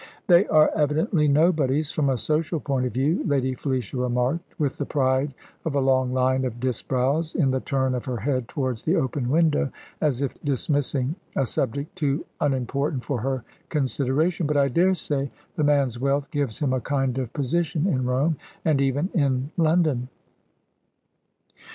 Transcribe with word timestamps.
"They 0.25 0.47
are 0.47 0.71
evidently 0.75 1.27
nobodies, 1.27 1.91
from 1.91 2.09
a 2.09 2.17
social 2.17 2.59
point 2.59 2.87
of 2.87 2.91
view," 2.93 3.23
Lady 3.23 3.53
Felicia 3.53 3.97
remarked, 3.97 4.59
with 4.59 4.77
the 4.79 4.85
pride 4.87 5.35
of 5.63 5.75
a 5.75 5.79
long 5.79 6.11
line 6.11 6.43
of 6.43 6.59
Disbrowes 6.59 7.35
in 7.35 7.51
the 7.51 7.59
turn 7.59 7.93
of 7.93 8.05
her 8.05 8.17
head 8.17 8.47
towards 8.47 8.81
the 8.81 8.95
open 8.95 9.29
window, 9.29 9.69
as 10.01 10.23
if 10.23 10.33
dismissing 10.43 11.17
a 11.35 11.45
subject 11.45 11.95
too 11.95 12.25
unimportant 12.39 13.05
for 13.05 13.21
her 13.21 13.43
consideration; 13.69 14.47
"but 14.47 14.57
I 14.57 14.69
dare 14.69 14.95
say 14.95 15.29
the 15.55 15.63
man's 15.63 15.99
wealth 15.99 16.31
gives 16.31 16.57
him 16.57 16.73
a 16.73 16.81
kind 16.81 17.19
of 17.19 17.31
position 17.31 17.85
in 17.85 18.03
Rome, 18.03 18.37
and 18.65 18.81
even 18.81 19.11
in 19.13 19.51
London." 19.55 20.09